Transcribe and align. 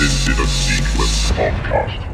Abandoned 0.00 0.38
in 0.38 0.44
a 0.44 0.48
Sequence 0.48 1.30
podcast. 1.32 2.09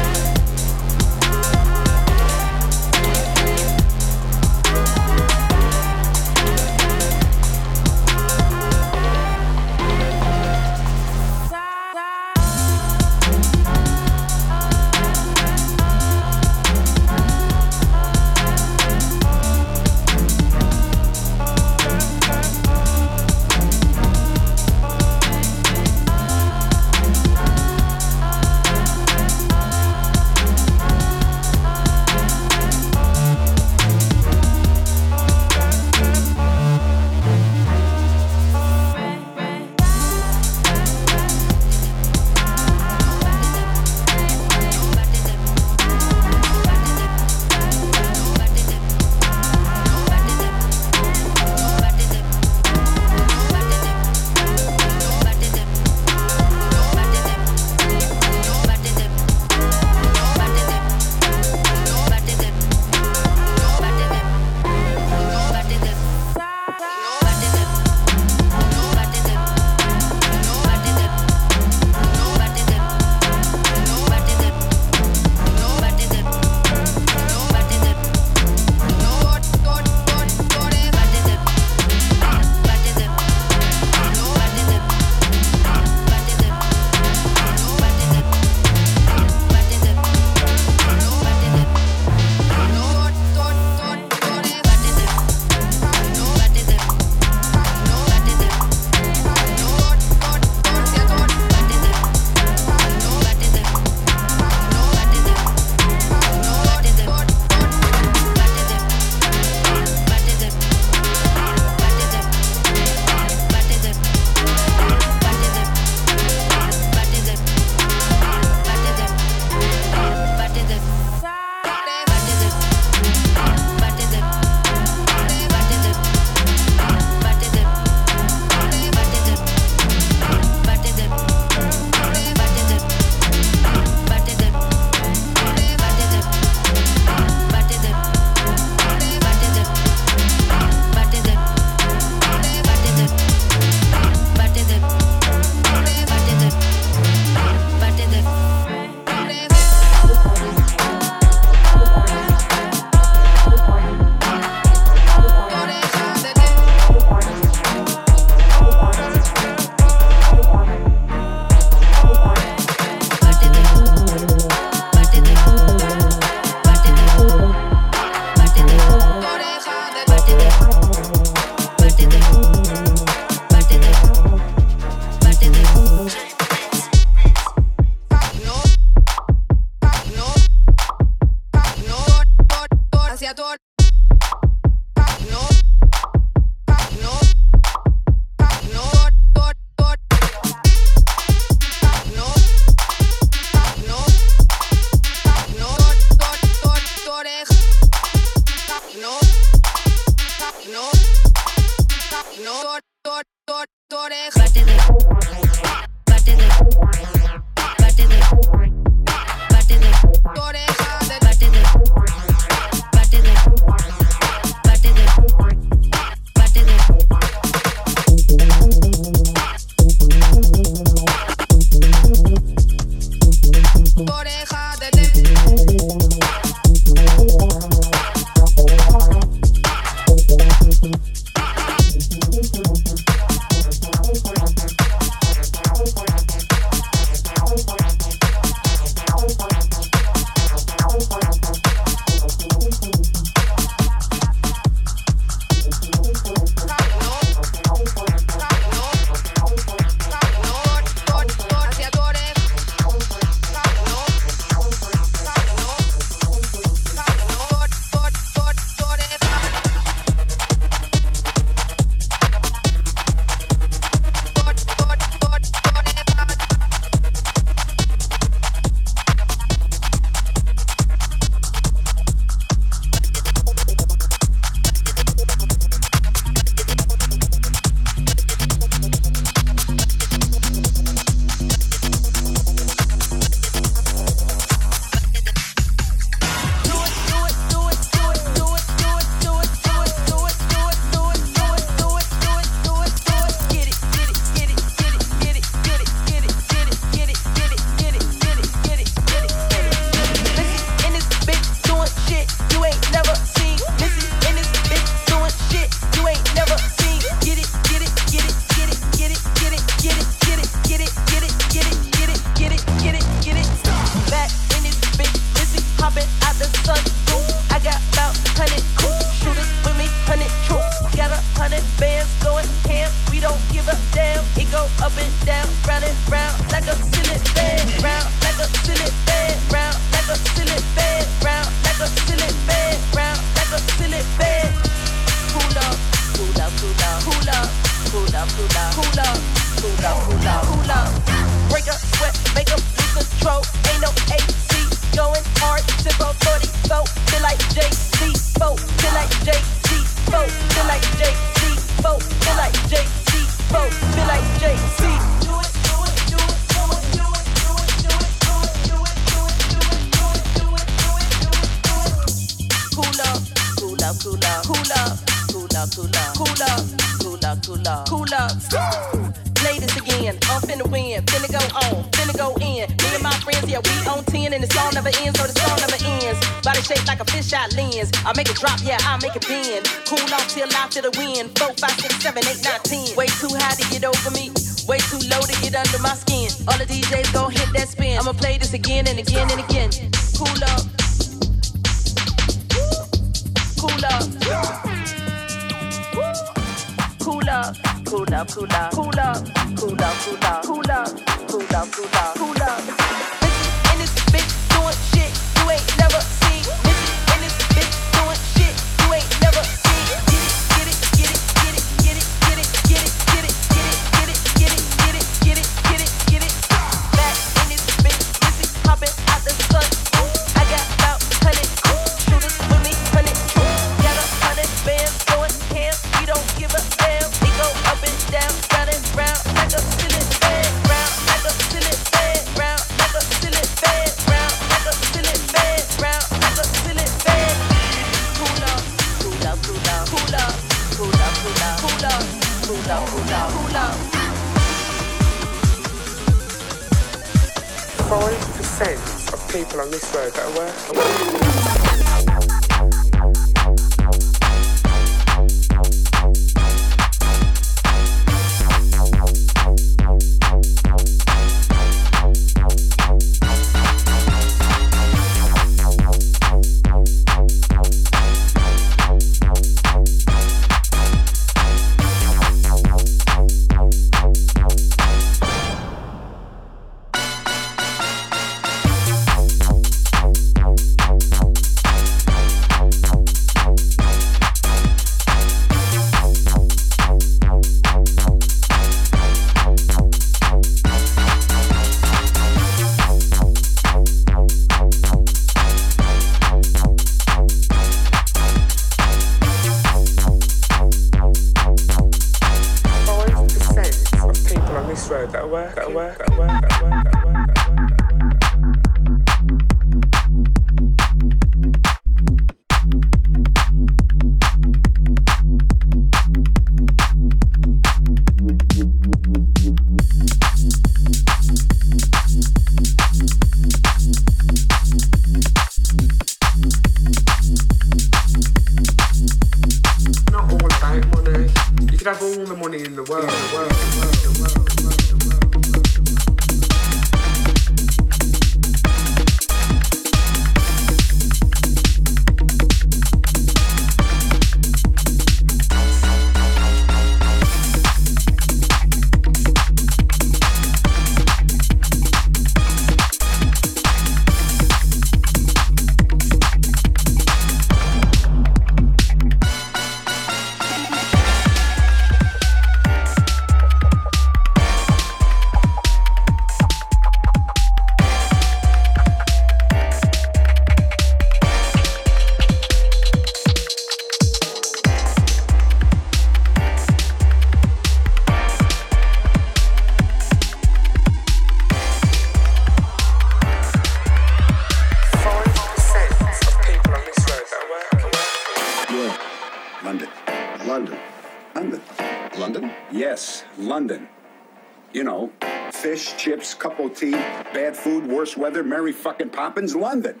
Worst 598.10 598.18
weather, 598.18 598.42
Mary 598.42 598.72
fucking 598.72 599.10
Poppins, 599.10 599.54
London. 599.54 600.00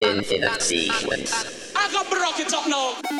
Infinite 0.00 0.62
sequence. 0.62 1.72
I 1.76 1.92
got 1.92 2.10
rockets 2.12 2.52
up 2.52 2.66
now. 2.68 3.17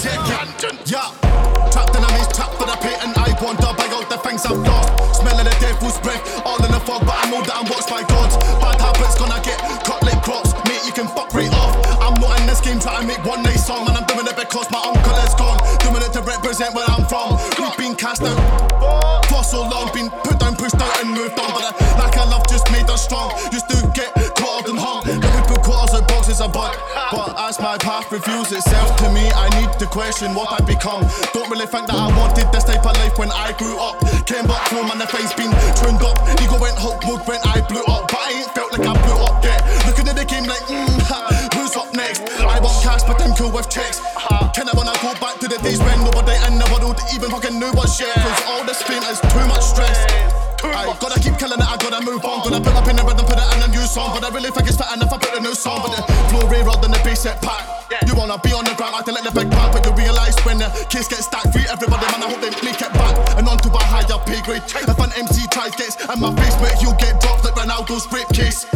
20 0.00 0.08
Take 0.08 0.28
London. 0.28 0.76
it. 0.76 0.90
Yeah. 0.92 1.08
Trapped 1.72 1.96
in 1.96 2.04
a 2.04 2.10
maze, 2.12 2.28
trapped 2.28 2.56
for 2.60 2.68
the 2.68 2.76
pit, 2.84 3.00
and 3.00 3.16
I 3.16 3.32
wander 3.40 3.72
by 3.76 3.88
out 3.96 4.08
the 4.08 4.18
things 4.20 4.44
I've 4.44 4.60
lost. 4.60 5.20
Smelling 5.20 5.44
the 5.44 5.56
devil's 5.60 5.98
breath, 6.00 6.20
all 6.44 6.60
in 6.64 6.72
the 6.72 6.80
fog, 6.80 7.04
but 7.08 7.16
I 7.16 7.30
know 7.30 7.40
that 7.40 7.56
I'm 7.56 7.68
watched 7.68 7.88
by 7.88 8.04
God. 8.04 8.28
Bad 8.60 8.80
habits 8.80 9.16
gonna 9.16 9.40
get 9.40 9.56
cut 9.84 10.00
like 10.04 10.20
crops. 10.22 10.52
Mate, 10.68 10.84
you 10.84 10.92
can 10.92 11.08
fuck 11.08 11.32
right 11.32 11.52
off. 11.52 11.72
I'm 12.00 12.16
not 12.20 12.40
in 12.40 12.46
this 12.46 12.60
game 12.60 12.78
trying 12.80 13.02
to 13.02 13.06
make 13.08 13.24
one 13.24 13.42
nice 13.42 13.64
song, 13.66 13.88
and 13.88 13.96
I'm 13.96 14.04
doing 14.04 14.26
it 14.28 14.36
because 14.36 14.68
my 14.70 14.80
uncle 14.84 15.16
is 15.24 15.34
gone. 15.34 15.56
Doing 15.80 16.04
it 16.04 16.12
to 16.12 16.20
represent 16.20 16.74
where 16.76 16.86
I'm 16.92 17.04
from. 17.08 17.40
We've 17.56 17.76
been 17.76 17.96
cast 17.96 18.22
out 18.22 18.36
for 19.28 19.44
so 19.44 19.64
long, 19.64 19.92
been 19.92 20.08
put 20.24 20.38
down, 20.38 20.56
pushed 20.56 20.76
out, 20.80 20.92
and 21.00 21.12
moved 21.12 21.38
on. 21.40 21.52
But 21.52 21.72
a 21.72 21.96
lack 21.96 22.16
of 22.16 22.28
love 22.28 22.44
just 22.48 22.70
made 22.72 22.88
us 22.88 23.04
strong. 23.04 23.32
Used 23.52 23.68
to 23.72 23.80
get 23.96 24.12
quartered 24.36 24.70
and 24.72 24.78
hung. 24.78 25.04
Then 25.04 25.20
we 25.20 25.40
put 25.48 25.60
quarters 25.64 25.92
out 25.96 26.08
boxes 26.08 26.40
of 26.40 26.52
bud. 26.52 26.76
But 27.12 27.36
as 27.48 27.60
my 27.60 27.76
path 27.78 28.10
reveals 28.10 28.52
itself 28.52 28.96
to 29.04 29.12
me, 29.12 29.28
I 29.34 29.48
question 29.96 30.36
what 30.36 30.52
I 30.52 30.60
become. 30.60 31.00
Don't 31.32 31.48
really 31.48 31.64
think 31.64 31.88
that 31.88 31.96
I 31.96 32.12
wanted 32.12 32.52
this 32.52 32.68
type 32.68 32.84
of 32.84 32.92
life 33.00 33.16
when 33.16 33.32
I 33.32 33.56
grew 33.56 33.80
up. 33.80 33.96
Came 34.28 34.44
back 34.44 34.68
home 34.68 34.92
and 34.92 35.00
the 35.00 35.08
thing's 35.08 35.32
been 35.32 35.48
tuned 35.72 36.04
up. 36.04 36.20
Ego 36.36 36.60
went 36.60 36.76
Hulk 36.76 37.00
mode 37.08 37.24
when 37.24 37.40
I 37.48 37.64
blew 37.64 37.80
up. 37.88 38.12
But 38.12 38.20
I 38.20 38.44
ain't 38.44 38.52
felt 38.52 38.76
like 38.76 38.84
I 38.84 38.92
blew 38.92 39.16
up 39.24 39.40
yet. 39.40 39.64
Looking 39.88 40.04
at 40.12 40.20
the 40.20 40.28
game 40.28 40.44
like, 40.44 40.60
mm, 40.68 41.00
ha, 41.08 41.32
who's 41.56 41.72
up 41.80 41.96
next? 41.96 42.28
I 42.44 42.60
want 42.60 42.76
cash, 42.84 43.08
but 43.08 43.16
I'm 43.24 43.32
cool 43.40 43.48
with 43.48 43.72
checks. 43.72 44.04
Can 44.52 44.68
I 44.68 44.76
wanna 44.76 44.92
go 45.00 45.16
back 45.16 45.40
to 45.40 45.48
the 45.48 45.56
days 45.64 45.80
when 45.80 45.96
nobody 46.04 46.36
in 46.44 46.60
the 46.60 46.68
world 46.68 47.00
even 47.16 47.32
fucking 47.32 47.56
knew 47.56 47.72
what 47.72 47.88
shit? 47.88 48.12
Cause 48.12 48.42
all 48.52 48.68
this 48.68 48.84
pain 48.84 49.00
is 49.08 49.16
too 49.32 49.46
much 49.48 49.64
stress. 49.64 49.96
I 50.60 50.92
gotta 51.00 51.16
keep 51.24 51.40
killing 51.40 51.56
it, 51.56 51.64
I 51.64 51.80
gotta 51.80 52.04
move 52.04 52.20
on. 52.20 52.44
Gonna 52.44 52.60
put 52.60 52.76
up 52.76 52.84
in 52.84 53.00
the 53.00 53.04
rhythm, 53.04 53.24
put 53.24 53.40
it 53.40 53.48
in 53.56 53.64
a 53.64 53.68
new 53.72 53.86
song. 53.88 54.12
But 54.12 54.28
I 54.28 54.34
really 54.34 54.52
think 54.52 54.68
it's 54.68 54.76
fitting 54.76 55.00
if 55.00 55.08
I 55.08 55.16
put 55.16 55.32
a 55.32 55.40
new 55.40 55.56
song. 55.56 55.80
But 55.80 55.96
the 55.96 56.02
flow 56.28 56.44
rarer 56.52 56.76
than 56.84 56.92
the 56.92 57.00
set 57.16 57.40
pack. 57.40 57.64
You 58.06 58.14
wanna 58.14 58.36
be 58.38 58.52
on 58.52 58.64
the 58.64 58.74
ground, 58.74 58.94
acting 58.98 59.14
like 59.14 59.24
the 59.24 59.32
big 59.32 59.48
bag. 59.50 59.65
Case 60.84 61.08
gets 61.08 61.26
stacked 61.26 61.52
free, 61.52 61.64
everybody, 61.68 62.06
man, 62.12 62.22
I 62.22 62.28
hope 62.30 62.40
they 62.40 62.52
make 62.62 62.80
it 62.80 62.92
back. 62.92 63.14
And 63.38 63.48
on 63.48 63.56
onto 63.56 63.68
a 63.72 63.82
higher 63.82 64.18
pay 64.26 64.42
grade. 64.42 64.62
If 64.66 64.98
an 64.98 65.12
MC 65.16 65.46
tries 65.48 65.74
gets 65.76 65.96
in 65.96 66.20
my 66.20 66.34
face, 66.36 66.56
mate, 66.60 66.76
you'll 66.82 66.98
get 67.00 67.20
dropped 67.20 67.44
like 67.44 67.54
Ronaldo's 67.54 68.06
rape 68.12 68.28
case. 68.28 68.66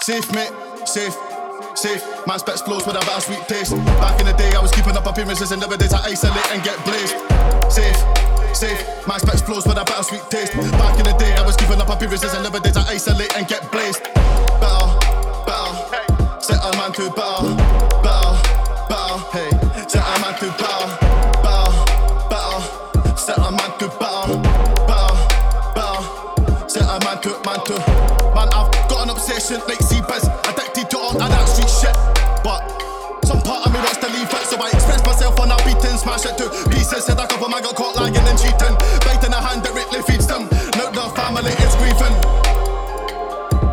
Safe, 0.00 0.30
mate, 0.32 0.52
safe. 0.84 1.16
Safe, 1.74 2.02
my 2.26 2.36
spits 2.36 2.62
flows 2.62 2.86
with 2.86 2.96
a 2.96 3.00
bit 3.00 3.22
sweet 3.22 3.46
taste. 3.48 3.76
Back 4.00 4.20
in 4.20 4.26
the 4.26 4.32
day, 4.32 4.52
I 4.52 4.60
was 4.60 4.72
keeping 4.72 4.96
up 4.96 5.06
appearances 5.06 5.52
and 5.52 5.60
nowadays 5.60 5.92
I 5.92 6.12
isolate 6.12 6.50
and 6.52 6.62
get 6.64 6.76
blazed. 6.84 7.14
Safe, 7.72 7.96
safe, 8.52 9.06
my 9.06 9.18
spits 9.18 9.42
flows 9.42 9.66
with 9.66 9.78
a 9.78 9.82
of 9.82 10.04
sweet 10.04 10.22
taste. 10.28 10.52
Back 10.76 10.98
in 10.98 11.04
the 11.06 11.16
day, 11.16 11.32
I 11.36 11.46
was 11.46 11.56
keeping 11.56 11.80
up 11.80 11.88
appearances 11.88 12.34
and 12.34 12.42
nowadays 12.44 12.76
I 12.76 12.82
isolate 12.92 13.34
and 13.36 13.46
get 13.46 13.70
blazed. 13.70 14.02
Better, 14.60 14.88
better, 15.46 16.40
set 16.40 16.60
a 16.60 16.76
man 16.76 16.92
to 16.98 17.08
better, 17.16 17.54
better, 17.54 17.56
better, 17.56 17.99
obsession 29.50 29.68
like 29.68 29.78
Seabass, 29.78 30.24
addicted 30.48 30.90
to 30.90 30.98
all 30.98 31.18
that 31.18 31.44
street 31.46 31.70
shit. 31.70 31.96
But 32.44 32.62
some 33.24 33.40
part 33.42 33.66
of 33.66 33.72
me 33.72 33.78
wants 33.78 33.98
to 33.98 34.08
leave 34.08 34.30
it, 34.30 34.46
so 34.46 34.56
I 34.60 34.68
express 34.70 35.04
myself 35.04 35.38
on 35.40 35.50
a 35.50 35.56
beat 35.64 35.82
and 35.84 35.98
smash 35.98 36.26
it 36.26 36.36
to 36.38 36.48
pieces. 36.70 37.04
Said 37.04 37.18
a 37.18 37.26
couple 37.26 37.48
man 37.48 37.62
got 37.62 37.74
caught 37.74 37.96
lying 37.96 38.16
and 38.16 38.38
cheating, 38.38 38.74
biting 39.02 39.32
a 39.32 39.40
hand 39.40 39.62
that 39.64 39.74
really 39.74 40.02
feeds 40.02 40.26
them. 40.26 40.46
Now 40.78 40.90
the 40.90 41.02
family 41.18 41.52
is 41.52 41.74
grieving, 41.78 42.14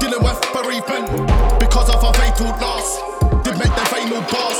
dealing 0.01 0.23
with 0.23 0.39
bereavement 0.53 1.07
because 1.59 1.89
of 1.89 2.01
a 2.01 2.11
fatal 2.13 2.49
loss. 2.57 2.97
Did 3.43 3.57
make 3.59 3.73
the 3.73 3.85
final 3.91 4.21
boss, 4.33 4.57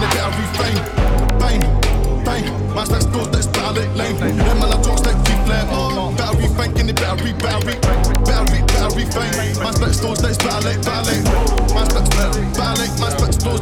It, 0.00 0.10
better 0.16 0.32
refine. 0.40 0.80
Fine, 1.40 1.62
fine. 2.24 2.74
My 2.74 2.84
specs 2.84 3.06
flows 3.06 3.30
that's 3.30 3.46
better 3.48 3.80
like 3.80 3.94
lame. 3.96 4.16
Them 4.16 4.58
man 4.58 4.72
are 4.72 4.82
jokes 4.82 5.02
that 5.02 5.16
keep 5.26 5.40
lemon. 5.46 6.16
Better 6.16 6.36
rethinking 6.40 6.88
it, 6.88 6.96
better 6.96 7.22
re, 7.24 7.32
better 7.32 7.66
re, 7.66 7.74
better 8.24 8.44
re, 8.48 9.04
refine. 9.04 9.62
My 9.62 9.70
specs 9.72 10.00
flows 10.00 10.22
that's 10.22 10.38
better 10.38 10.60
like 10.64 10.80
better 10.80 11.04
like. 11.04 11.24
My 11.74 11.84
specs 11.84 12.08
better 12.16 12.74
like 12.80 12.94
my 13.00 13.10
specs 13.10 13.36
flows 13.42 13.60